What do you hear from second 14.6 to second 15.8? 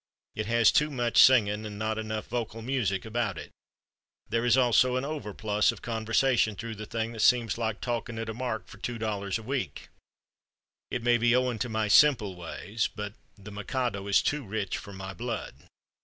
for my blood.